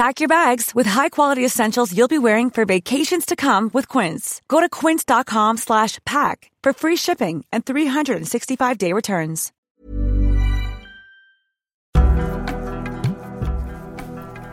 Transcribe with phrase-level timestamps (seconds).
[0.00, 4.40] Pack your bags with high-quality essentials you'll be wearing for vacations to come with Quince.
[4.48, 9.52] Go to quince.com slash pack for free shipping and 365-day returns.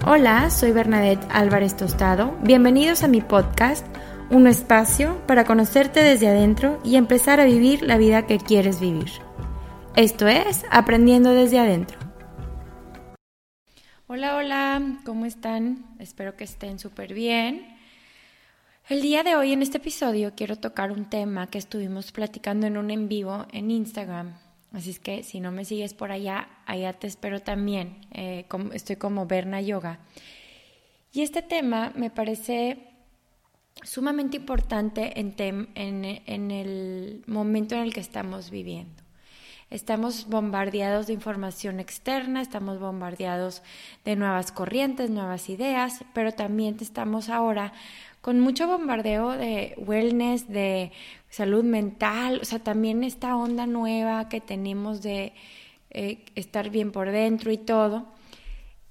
[0.06, 2.36] Hola, soy Bernadette Álvarez Tostado.
[2.43, 3.86] Bienvenidos a mi podcast,
[4.30, 9.11] un espacio para conocerte desde adentro y empezar a vivir la vida que quieres vivir.
[9.95, 11.97] Esto es Aprendiendo desde adentro.
[14.10, 15.86] Hola, hola, ¿cómo están?
[16.00, 17.68] Espero que estén súper bien.
[18.88, 22.78] El día de hoy en este episodio quiero tocar un tema que estuvimos platicando en
[22.78, 24.38] un en vivo en Instagram.
[24.72, 27.98] Así es que si no me sigues por allá, allá te espero también.
[28.12, 30.00] Eh, estoy como Berna Yoga.
[31.12, 32.78] Y este tema me parece
[33.84, 35.36] sumamente importante en,
[35.76, 39.07] en el momento en el que estamos viviendo.
[39.70, 43.64] Estamos bombardeados de información externa, estamos bombardeados
[44.05, 47.73] de nuevas corrientes, nuevas ideas, pero también estamos ahora
[48.22, 50.94] con mucho bombardeo de wellness, de
[51.30, 55.33] salud mental, o sea, también esta onda nueva que tenemos de
[55.89, 58.08] eh, estar bien por dentro y todo.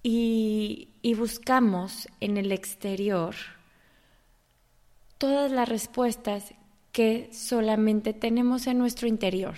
[0.02, 3.34] Y, y buscamos en el exterior
[5.16, 6.54] todas las respuestas
[6.92, 9.54] que solamente tenemos en nuestro interior.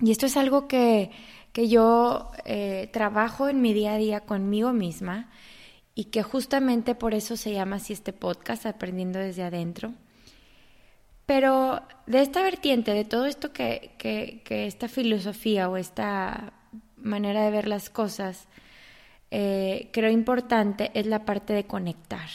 [0.00, 1.10] Y esto es algo que,
[1.54, 5.28] yo eh, trabajo en mi día a día conmigo misma
[5.96, 9.92] y que justamente por eso se llama así este podcast, Aprendiendo desde adentro.
[11.26, 16.52] Pero de esta vertiente, de todo esto que, que, esta filosofía o esta
[16.96, 18.46] manera de ver las cosas,
[19.32, 22.28] eh, creo importante es la parte de conectar.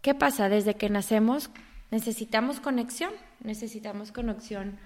[0.00, 0.48] ¿Qué pasa?
[0.48, 1.50] Desde que nacemos
[1.90, 3.12] necesitamos conexión,
[3.44, 4.78] necesitamos conexión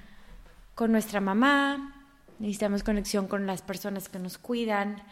[0.75, 2.07] con nuestra mamá,
[2.39, 5.03] necesitamos conexión con las personas que nos cuidan,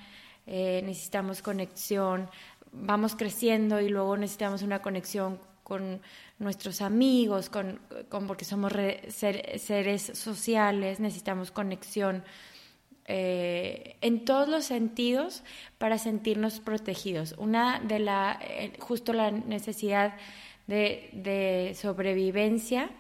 [0.47, 2.29] eh, necesitamos conexión,
[2.73, 6.01] vamos creciendo y luego necesitamos una conexión con
[6.39, 7.81] nuestros amigos, con,
[8.27, 8.73] porque somos
[9.09, 12.25] seres sociales, necesitamos conexión
[13.07, 15.45] eh, en todos los sentidos
[15.79, 17.35] para sentirnos protegidos.
[17.39, 20.17] Una de la, eh, justo la necesidad
[20.67, 22.91] de, de sobrevivencia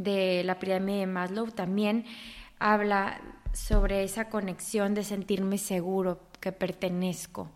[0.00, 2.06] de la pirámide de Maslow también
[2.58, 3.20] habla
[3.52, 7.50] sobre esa conexión de sentirme seguro, que pertenezco.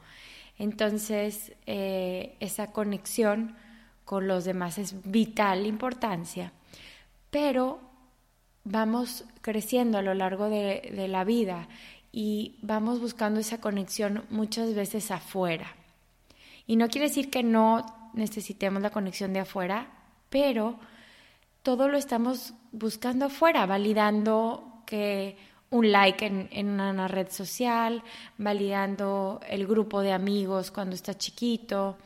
[0.59, 3.57] Entonces, eh, esa conexión
[4.05, 6.53] con los demás es vital importancia,
[7.31, 7.81] pero
[8.65, 11.67] vamos creciendo a lo largo de, de la vida
[12.13, 15.75] y vamos buscando esa conexión muchas veces afuera.
[16.67, 19.89] Y no quiere decir que no necesitemos la conexión de afuera,
[20.29, 20.79] pero
[21.65, 25.37] todo lo estamos buscando afuera, validando que
[25.71, 28.05] un like en, una red social,
[28.37, 31.97] validando el grupo de amigos cuando está chiquito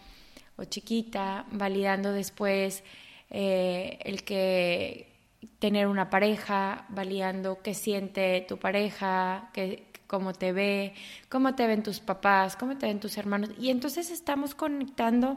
[0.56, 2.84] o chiquita, validando después
[3.31, 5.12] eh, el que
[5.58, 10.94] tener una pareja, validando qué siente tu pareja, qué, cómo te ve,
[11.28, 13.50] cómo te ven tus papás, cómo te ven tus hermanos.
[13.58, 15.37] Y entonces estamos conectando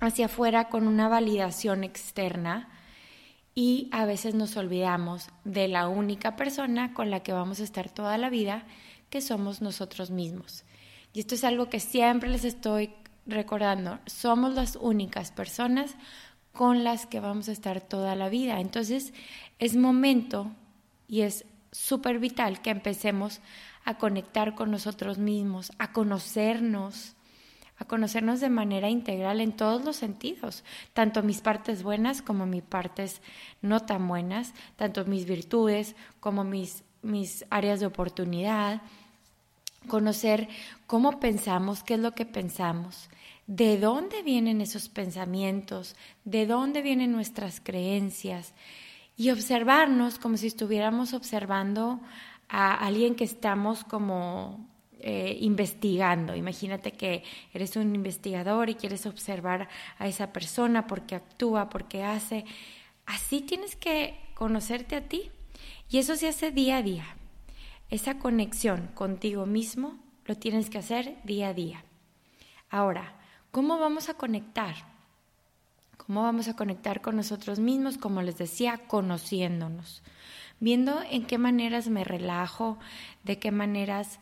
[0.00, 2.68] hacia afuera con una validación externa
[3.54, 7.90] y a veces nos olvidamos de la única persona con la que vamos a estar
[7.90, 8.64] toda la vida,
[9.10, 10.64] que somos nosotros mismos.
[11.12, 12.90] Y esto es algo que siempre les estoy
[13.26, 13.98] recordando.
[14.06, 15.96] Somos las únicas personas
[16.52, 18.60] con las que vamos a estar toda la vida.
[18.60, 19.12] Entonces
[19.58, 20.52] es momento
[21.08, 23.40] y es súper vital que empecemos
[23.84, 27.14] a conectar con nosotros mismos, a conocernos,
[27.80, 32.62] a conocernos de manera integral en todos los sentidos, tanto mis partes buenas como mis
[32.62, 33.22] partes
[33.62, 38.82] no tan buenas, tanto mis virtudes como mis, mis áreas de oportunidad,
[39.88, 40.46] conocer
[40.86, 43.08] cómo pensamos, qué es lo que pensamos,
[43.46, 48.52] de dónde vienen esos pensamientos, de dónde vienen nuestras creencias
[49.16, 52.00] y observarnos como si estuviéramos observando
[52.50, 54.69] a alguien que estamos como
[55.02, 56.36] eh, investigando.
[56.36, 59.68] Imagínate que eres un investigador y quieres observar
[59.98, 62.44] a esa persona porque actúa, porque hace.
[63.06, 65.30] Así tienes que conocerte a ti.
[65.88, 67.04] Y eso se hace día a día.
[67.90, 71.84] Esa conexión contigo mismo lo tienes que hacer día a día.
[72.70, 73.14] Ahora,
[73.50, 74.76] ¿cómo vamos a conectar?
[75.96, 77.98] ¿Cómo vamos a conectar con nosotros mismos?
[77.98, 80.02] Como les decía, conociéndonos,
[80.60, 82.78] viendo en qué maneras me relajo,
[83.24, 84.20] de qué maneras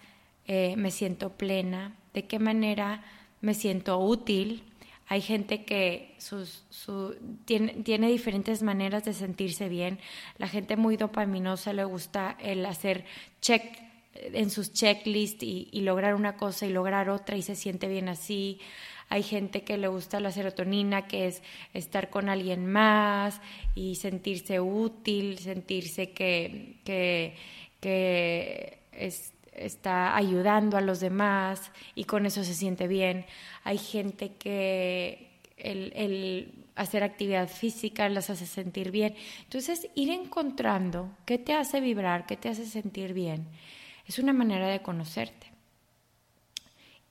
[0.48, 3.04] eh, me siento plena, de qué manera
[3.40, 4.64] me siento útil.
[5.06, 6.16] Hay gente que
[7.44, 10.00] tiene, tiene, diferentes maneras de sentirse bien.
[10.36, 13.04] La gente muy dopaminosa le gusta el hacer
[13.40, 13.62] check
[14.14, 18.08] en sus checklists y, y lograr una cosa y lograr otra y se siente bien
[18.08, 18.58] así.
[19.10, 21.42] Hay gente que le gusta la serotonina, que es
[21.72, 23.40] estar con alguien más
[23.74, 27.34] y sentirse útil, sentirse que, que,
[27.80, 33.26] que es, está ayudando a los demás y con eso se siente bien.
[33.64, 39.14] Hay gente que el, hacer actividad física las hace sentir bien.
[39.44, 43.49] Entonces, ir encontrando qué te hace vibrar, qué te hace sentir bien,
[44.06, 45.49] es una manera de conocerte.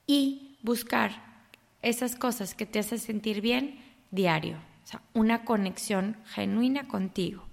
[0.06, 1.22] Y buscar
[1.82, 3.78] esas cosas que te hacen sentir bien
[4.10, 7.44] diario, o sea, una conexión genuina contigo.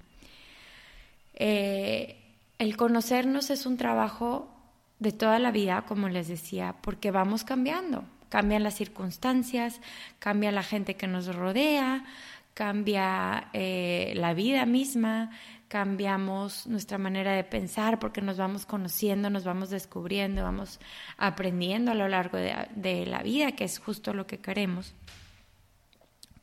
[1.33, 2.17] Eh,
[2.57, 4.54] el conocernos es un trabajo
[4.99, 8.05] de toda la vida, como les decía, porque vamos cambiando.
[8.29, 9.81] Cambian las circunstancias,
[10.19, 12.05] cambia la gente que nos rodea,
[12.53, 15.31] cambia eh, la vida misma,
[15.67, 20.79] cambiamos nuestra manera de pensar porque nos vamos conociendo, nos vamos descubriendo, vamos
[21.17, 24.93] aprendiendo a lo largo de, la vida, que es justo lo que queremos.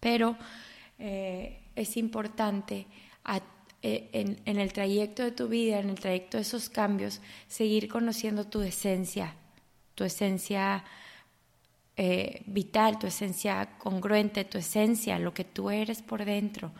[0.00, 0.36] Pero
[0.98, 2.86] eh, es importante
[3.24, 3.40] a
[3.84, 8.44] eh, en, el trayecto de tu vida, en el trayecto de esos cambios, seguir conociendo
[8.44, 9.34] tu esencia,
[9.96, 10.84] tu esencia
[11.96, 16.70] eh, vital, tu esencia congruente, tu esencia, lo que tú eres por dentro,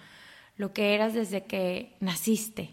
[0.57, 2.71] lo que eras desde que naciste.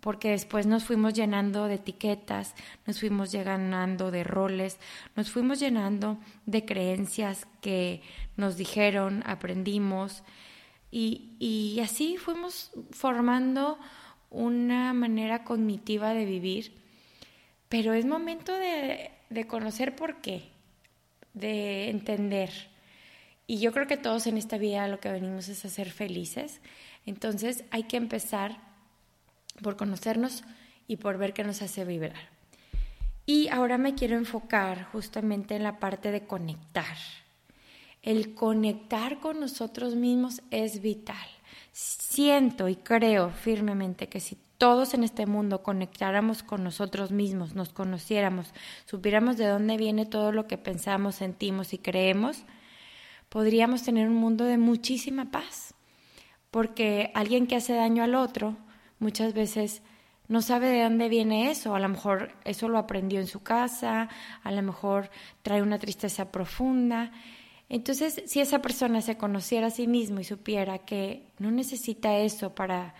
[0.00, 4.78] Porque después nos fuimos llenando de etiquetas, nos fuimos llenando de roles,
[5.14, 8.02] nos fuimos llenando de creencias que
[8.36, 10.24] nos dijeron, aprendimos,
[10.96, 13.80] y, así fuimos formando
[14.30, 16.72] una manera cognitiva de vivir,
[17.68, 19.10] pero es momento de,
[19.48, 20.50] conocer por qué,
[21.32, 22.70] de entender.
[23.48, 26.60] Y yo creo que todos en esta vida lo que venimos es a ser felices.
[27.06, 28.60] Entonces hay que empezar
[29.62, 30.44] por conocernos
[30.86, 32.28] y por ver qué nos hace vibrar.
[33.26, 36.96] Y ahora me quiero enfocar justamente en la parte de conectar.
[38.04, 41.26] El conectar con nosotros mismos es vital.
[41.72, 47.72] Siento y creo firmemente que si todos en este mundo conectáramos con nosotros mismos, nos
[47.72, 48.52] conociéramos,
[48.84, 52.44] supiéramos de dónde viene todo lo que pensamos, sentimos y creemos,
[53.30, 55.72] podríamos tener un mundo de muchísima paz.
[56.50, 58.54] Porque alguien que hace daño al otro
[58.98, 59.80] muchas veces
[60.28, 64.10] no sabe de dónde viene eso, a lo mejor eso lo aprendió en su casa,
[64.42, 65.08] a lo mejor
[65.42, 67.10] trae una tristeza profunda
[67.68, 72.54] entonces, si esa persona se conociera a sí mismo y supiera que no necesita eso
[72.54, 72.94] para,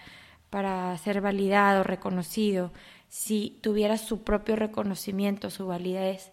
[0.51, 2.73] para ser validado, reconocido,
[3.09, 6.33] si tuviera su propio reconocimiento, su validez,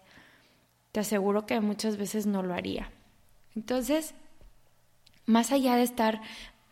[0.92, 2.90] te aseguro que muchas veces no lo haría.
[3.54, 4.14] Entonces,
[5.26, 6.20] más allá de estar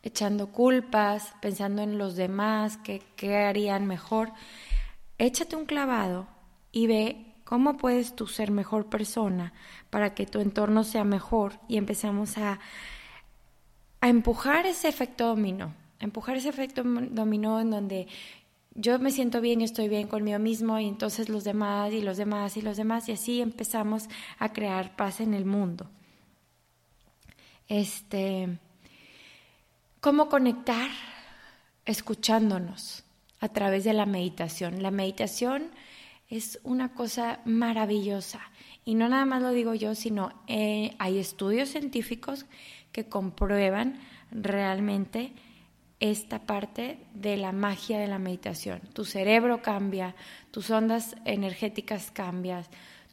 [0.03, 4.33] echando culpas, pensando en los demás, qué, qué harían mejor,
[5.19, 6.27] échate un clavado
[6.73, 9.53] y ve ¿Cómo puedes tú ser mejor persona
[9.91, 12.61] para que tu entorno sea mejor y empezamos a,
[14.01, 15.75] a empujar ese efecto dominó?
[15.99, 18.07] empujar ese efecto dominó en donde
[18.77, 22.17] yo me siento bien y estoy bien conmigo mismo y entonces los demás y los
[22.19, 25.91] demás y los demás y así empezamos a crear paz en el mundo.
[27.67, 28.61] Este,
[30.01, 30.89] ¿cómo conectar?
[31.85, 33.03] Escuchándonos
[33.41, 34.85] a través de la meditación.
[34.85, 35.73] La meditación
[36.31, 38.41] es una cosa maravillosa
[38.85, 42.47] y no nada más lo digo yo, sino eh, hay estudios científicos
[42.93, 45.33] que comprueban realmente
[45.99, 48.81] esta parte de la magia de la meditación.
[48.95, 50.15] Tu cerebro cambia,
[50.51, 52.65] tus ondas energéticas cambian,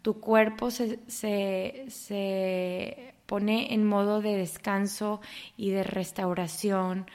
[0.02, 5.20] tu cuerpo se, se, pone en modo de descanso
[5.58, 7.08] y de restauración.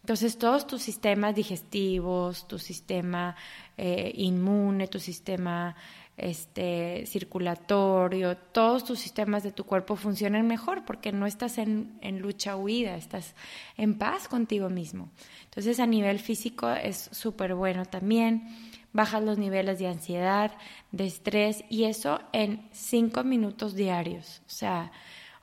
[0.00, 3.36] Entonces todos tus sistemas digestivos, tu sistema
[3.82, 5.74] eh, inmune, tu sistema
[6.18, 12.20] este, circulatorio, todos tus sistemas de tu cuerpo funcionan mejor porque no estás en, en
[12.20, 13.34] lucha huida, estás
[13.78, 15.08] en paz contigo mismo.
[15.44, 18.54] Entonces a nivel físico es súper bueno también,
[18.92, 20.52] bajas los niveles de ansiedad,
[20.92, 24.42] de estrés y eso en cinco minutos diarios.
[24.46, 24.92] O sea,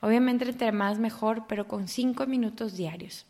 [0.00, 3.26] obviamente entre más mejor, pero con cinco minutos diarios.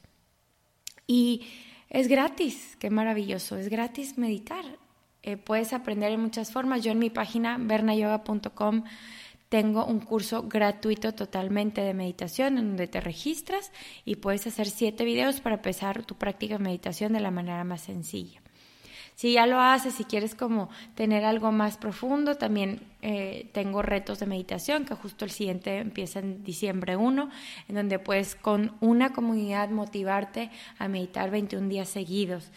[1.06, 1.46] Y
[1.88, 4.66] es gratis, qué maravilloso, es gratis meditar.
[5.22, 6.82] Eh, puedes aprender en muchas formas.
[6.82, 8.84] Yo en mi página bernayoga.com
[9.48, 13.72] tengo un curso gratuito totalmente de meditación en donde te registras
[14.04, 17.80] y puedes hacer siete videos para empezar tu práctica de meditación de la manera más
[17.80, 18.42] sencilla.
[19.18, 24.20] Si ya lo haces, si quieres como tener algo más profundo, también eh, tengo retos
[24.20, 27.28] de meditación, que justo el siguiente empieza en diciembre 1,
[27.66, 32.52] en donde puedes con una comunidad motivarte a meditar 21 días seguidos.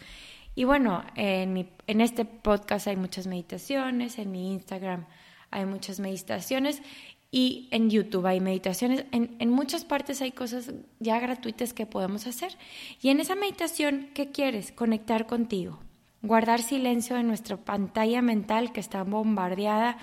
[0.54, 5.06] Y bueno, en, mi, en este podcast hay muchas meditaciones, en mi Instagram
[5.50, 6.82] hay muchas meditaciones
[7.30, 9.04] y en YouTube hay meditaciones.
[9.12, 12.56] En, en, muchas partes hay cosas ya gratuitas que podemos hacer.
[13.00, 14.72] Y en esa meditación, ¿qué quieres?
[14.72, 15.78] Conectar contigo.
[16.22, 19.96] Guardar silencio en nuestra pantalla mental que está bombardeada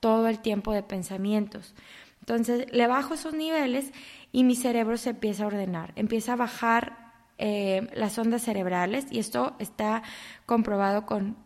[0.00, 1.74] todo el tiempo de pensamientos.
[2.20, 3.92] Entonces le bajo esos niveles
[4.32, 7.05] y mi cerebro se empieza a ordenar, empieza a bajar
[7.38, 10.02] eh, las ondas cerebrales y esto está
[10.46, 11.36] comprobado con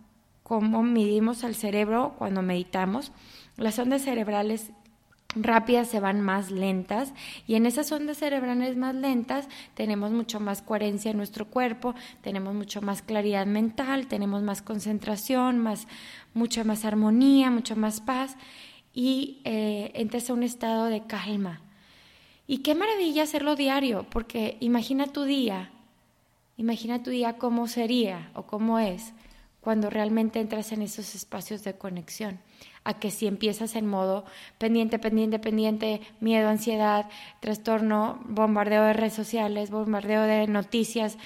[0.43, 3.13] cómo medimos al cerebro cuando meditamos.
[3.57, 4.73] Las ondas cerebrales
[5.35, 7.13] rápidas se van más lentas
[7.47, 12.55] y en esas ondas cerebrales más lentas tenemos mucho más coherencia en nuestro cuerpo, tenemos
[12.55, 15.87] mucho más claridad mental, tenemos más concentración, más,
[16.35, 18.37] mucha más armonía, mucha más paz
[18.93, 21.61] y eh, entras a un estado de calma.
[22.47, 25.71] Y qué maravilla hacerlo diario, porque imagina tu día
[26.61, 29.15] Imagina tu día cómo sería o cómo es
[29.63, 32.39] cuando realmente entras en esos espacios de conexión.
[32.85, 34.27] A que si empiezas en modo
[34.59, 37.09] pendiente, pendiente, pendiente, miedo, ansiedad,
[37.41, 41.17] trastorno, bombardeo de redes sociales, bombardeo de noticias,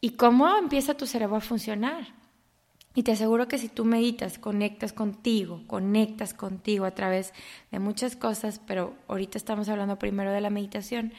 [0.00, 2.06] y cómo empieza tu cerebro a funcionar.
[2.94, 7.34] Y te aseguro que si tú meditas, conectas contigo, conectas contigo a través
[7.70, 11.12] de muchas cosas, pero ahorita estamos hablando primero de la meditación,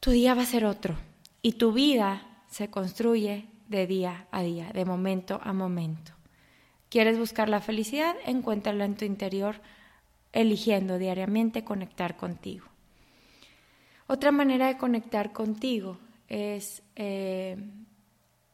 [0.00, 0.98] tu día va a ser otro
[1.42, 6.12] y tu vida se construye de día a día, de momento a momento.
[6.88, 8.16] ¿Quieres buscar la felicidad?
[8.26, 9.60] Encuéntrala en tu interior,
[10.32, 12.66] eligiendo diariamente conectar contigo.
[14.08, 17.56] Otra manera de conectar contigo es eh,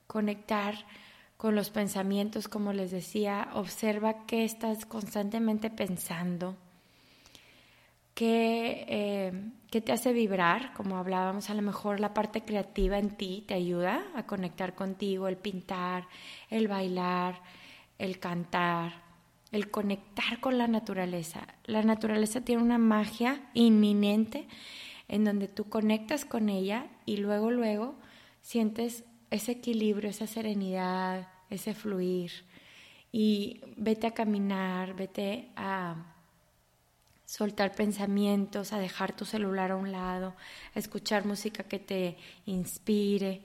[0.06, 0.74] conectar
[1.38, 6.56] con los pensamientos, como les decía, observa qué estás constantemente pensando,
[8.18, 9.32] eh,
[9.76, 13.52] que, te hace vibrar, como hablábamos, a lo mejor la parte creativa en ti te
[13.52, 16.09] ayuda a conectar contigo, el pintar,
[16.49, 17.42] el bailar,
[17.99, 19.02] el cantar,
[19.52, 21.47] el conectar con la naturaleza.
[21.66, 24.49] La naturaleza tiene una magia inminente
[25.09, 27.97] en donde tú conectas con ella y luego, luego
[28.40, 32.33] sientes ese equilibrio, esa serenidad, ese fluir.
[33.12, 36.15] Y vete a caminar, vete a
[37.26, 40.35] soltar pensamientos, a dejar tu celular a un lado,
[40.75, 42.16] a escuchar música que te
[42.47, 43.42] inspire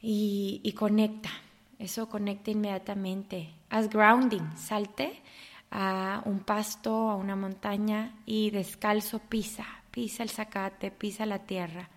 [0.00, 1.30] y, conecta.
[1.78, 3.50] Eso conecta inmediatamente.
[3.70, 5.20] Haz grounding, salte
[5.70, 11.88] a un pasto, a una montaña y descalzo pisa, pisa el zacate, pisa la tierra.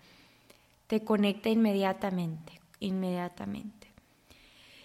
[0.88, 3.92] Te conecta inmediatamente, inmediatamente.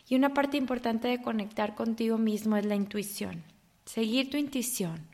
[0.08, 3.42] Y una parte importante de conectar contigo mismo es la intuición.
[3.86, 5.13] Seguir tu intuición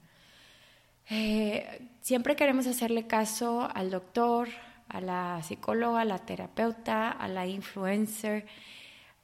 [1.11, 4.49] eh, siempre queremos hacerle caso al doctor,
[4.89, 8.47] a la psicóloga, a la terapeuta, a la influencer,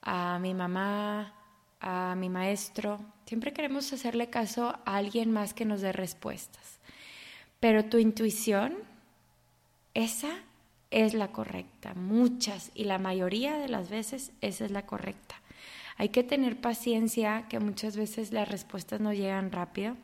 [0.03, 1.33] a mi mamá,
[1.81, 3.01] a mi maestro.
[3.25, 6.79] Siempre queremos hacerle caso a alguien más que nos dé respuestas.
[7.61, 8.75] Pero tu intuición,
[9.95, 10.31] esa
[10.91, 15.37] es la correcta, muchas y la mayoría de las veces esa es la correcta.
[15.99, 19.97] Hay que tener paciencia, que muchas veces las respuestas no llegan rápido.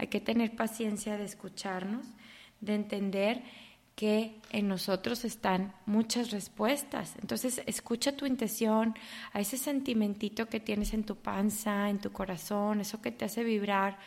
[0.00, 2.06] Hay que tener paciencia de escucharnos,
[2.62, 3.42] de entender
[3.94, 7.16] que en nosotros están muchas respuestas.
[7.20, 8.94] Entonces, escucha tu intención,
[9.34, 13.44] a ese sentimentito que tienes en tu panza, en tu corazón, eso que te hace
[13.44, 13.98] vibrar.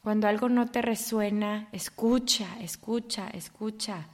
[0.00, 4.08] Cuando algo no te resuena, escucha, escucha, escucha.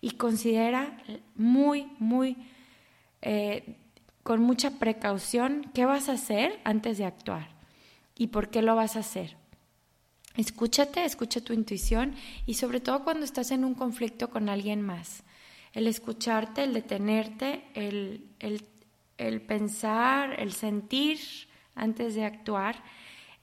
[0.00, 0.96] Y considera
[1.34, 2.38] muy, muy
[3.20, 3.76] eh,
[4.22, 7.48] con mucha precaución qué vas a hacer antes de actuar
[8.16, 9.36] y por qué lo vas a hacer.
[10.36, 15.22] Escúchate, escucha tu intuición y sobre todo cuando estás en un conflicto con alguien más.
[15.72, 18.26] El escucharte, el detenerte, el,
[19.16, 21.20] el, pensar, el sentir
[21.76, 22.82] antes de actuar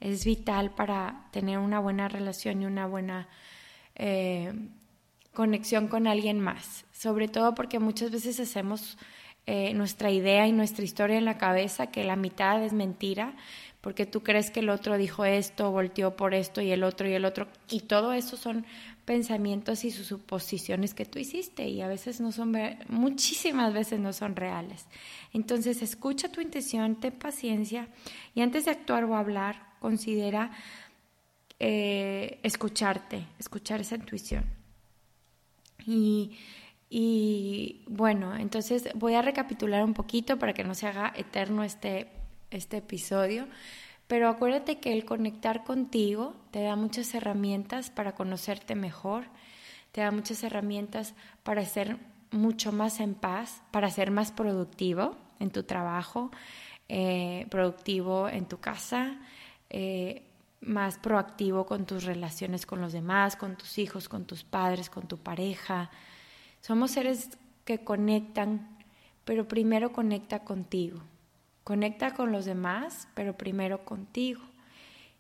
[0.02, 3.30] es vital para tener una buena relación y una buena
[3.96, 4.52] eh,
[5.34, 6.86] conexión con alguien más.
[6.92, 8.98] Sobre todo porque muchas veces hacemos
[9.46, 13.34] eh, nuestra idea y nuestra historia en la cabeza, que la mitad es mentira,
[13.82, 17.14] porque tú crees que el otro dijo esto, volteó por esto y el otro y
[17.14, 18.66] el otro, y todo eso son
[19.06, 22.56] pensamientos y suposiciones que tú hiciste y a veces no son,
[22.88, 24.86] muchísimas veces no son reales.
[25.34, 27.88] Entonces escucha tu intención, ten paciencia
[28.36, 30.52] y antes de actuar o hablar, considera
[31.60, 34.46] eh, escucharte, escuchar esa intuición.
[35.88, 36.38] Y
[36.94, 42.12] y bueno, entonces voy a recapitular un poquito para que no se haga eterno este,
[42.52, 43.48] este episodio.
[44.08, 49.26] Pero acuérdate que el conectar contigo te da muchas herramientas para conocerte mejor,
[49.92, 51.98] te da muchas herramientas para ser
[52.30, 56.32] mucho más en paz, para ser más productivo en tu trabajo,
[56.90, 59.18] eh, productivo en tu casa,
[59.70, 60.24] eh,
[60.62, 65.08] más proactivo con tus relaciones con los demás, con tus hijos, con tus padres, con
[65.08, 65.90] tu pareja,
[66.62, 67.30] somos seres
[67.66, 68.78] que conectan,
[69.26, 71.02] pero primero conecta contigo.
[71.64, 74.42] Conecta con los demás, pero primero contigo.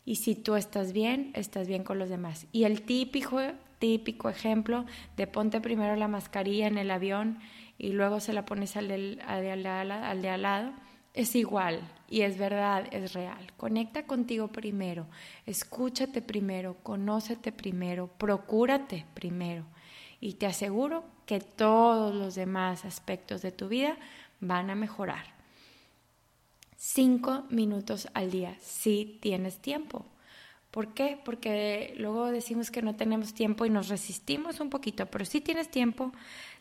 [0.05, 2.47] Y si tú estás bien, estás bien con los demás.
[2.51, 3.39] Y el típico,
[3.79, 7.39] típico ejemplo de ponte primero la mascarilla en el avión
[7.77, 8.91] y luego se la pones al,
[9.25, 10.73] al, al de al lado,
[11.13, 13.51] es igual y es verdad, es real.
[13.57, 15.07] Conecta contigo primero,
[15.45, 19.65] escúchate primero, conócete primero, procúrate primero.
[20.19, 23.97] Y te aseguro que todos los demás aspectos de tu vida
[24.39, 25.40] van a mejorar.
[26.83, 30.03] Cinco minutos al día, si tienes tiempo.
[30.71, 31.19] ¿Por qué?
[31.23, 35.69] Porque luego decimos que no tenemos tiempo y nos resistimos un poquito, pero si tienes
[35.69, 36.11] tiempo,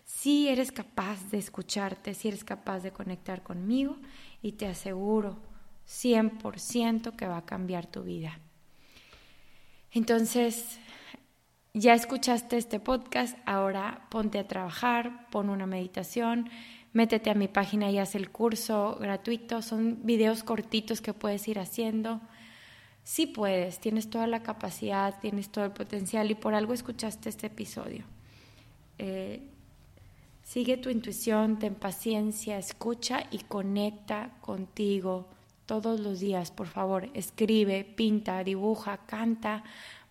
[0.05, 3.97] si eres capaz de escucharte, si eres capaz de conectar conmigo
[4.43, 5.39] y te aseguro
[5.89, 8.39] 100% que va a cambiar tu vida.
[9.91, 10.79] Entonces,
[11.73, 16.51] ya escuchaste este podcast, ahora ponte a trabajar, pon una meditación,
[16.93, 19.63] métete a mi página y haz el curso gratuito.
[19.63, 22.21] Son videos cortitos que puedes ir haciendo.
[23.05, 27.47] Sí puedes, tienes toda la capacidad, tienes todo el potencial y por algo escuchaste este
[27.47, 28.05] episodio.
[28.99, 29.43] Eh,
[30.43, 35.29] sigue tu intuición, ten paciencia, escucha y conecta contigo
[35.67, 37.09] todos los días, por favor.
[37.15, 39.65] Escribe, pinta, dibuja, canta,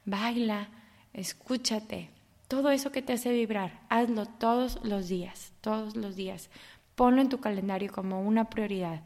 [0.06, 0.70] baila
[1.14, 2.10] escúchate,
[2.50, 6.50] todo eso que te hace vibrar, hazlo todos los días, todos los días.
[6.96, 9.04] Ponlo en tu calendario como una prioridad,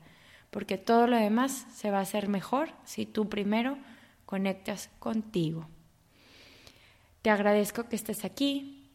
[0.49, 3.77] porque todo lo demás se va a hacer mejor si tú primero
[4.25, 5.67] conectas contigo.
[7.21, 8.89] Te agradezco que estés aquí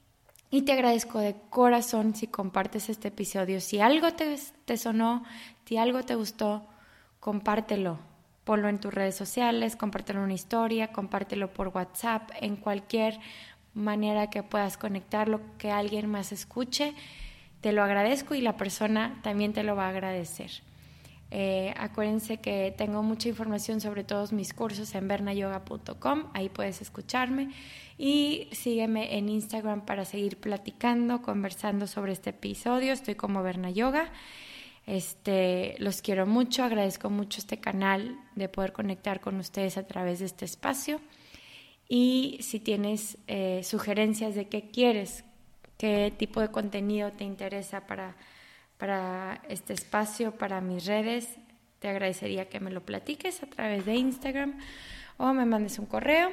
[0.51, 3.61] y te agradezco de corazón si compartes este episodio.
[3.61, 4.35] Si algo te,
[4.65, 5.25] te sonó,
[5.67, 6.67] si algo te gustó,
[7.21, 7.99] compártelo
[8.49, 13.21] ponlo en tus redes sociales, compártelo en una historia, compártelo por WhatsApp, en cualquier
[13.79, 16.95] manera que puedas conectarlo, que alguien más escuche.
[17.61, 20.51] Te lo agradezco y la persona también te lo va a agradecer.
[21.31, 27.51] Eh, acuérdense que tengo mucha información sobre todos mis cursos en bernayoga.com, ahí puedes escucharme
[27.99, 32.93] y sígueme en Instagram para seguir platicando, conversando sobre este episodio.
[32.93, 34.11] Estoy como Berna Yoga.
[34.87, 40.21] Este, los quiero mucho, agradezco mucho este canal de poder conectar con ustedes a través
[40.21, 41.01] de este espacio.
[41.89, 45.25] Y si tienes eh, sugerencias de qué quieres,
[45.79, 48.15] qué tipo de contenido te interesa para,
[48.77, 51.29] para este espacio, para mis redes,
[51.79, 54.59] te agradecería que me lo platiques a través de Instagram
[55.17, 56.31] o me mandes un correo.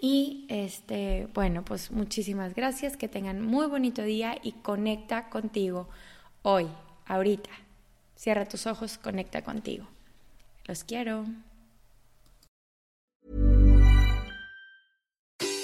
[0.00, 5.88] Y este, bueno, pues muchísimas gracias, que tengan muy bonito día y conecta contigo
[6.42, 6.66] hoy
[7.06, 7.50] ahorita.
[8.16, 9.86] Cierra tus ojos, conecta contigo.
[10.64, 11.26] Los quiero.